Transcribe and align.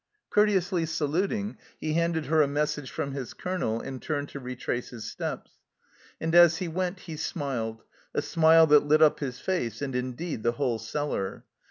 Courteously 0.31 0.87
saluting, 0.87 1.57
he 1.79 1.93
handed 1.93 2.25
her 2.25 2.41
a 2.41 2.47
message 2.47 2.89
from 2.89 3.11
his 3.11 3.35
Colonel, 3.35 3.79
and 3.79 4.01
turned 4.01 4.29
to 4.29 4.39
retrace 4.39 4.89
his 4.89 5.05
steps; 5.05 5.51
and 6.19 6.33
as 6.33 6.57
he 6.57 6.67
went 6.67 7.01
he 7.01 7.15
smiled, 7.15 7.83
a 8.15 8.23
smile 8.23 8.65
that 8.65 8.87
lit 8.87 9.03
up 9.03 9.19
his 9.19 9.39
face 9.39 9.79
and 9.79 9.95
indeed 9.95 10.41
the 10.41 10.53
whole 10.53 10.79
cellar. 10.79 11.45